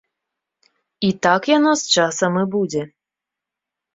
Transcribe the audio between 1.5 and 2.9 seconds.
яно з часам і будзе.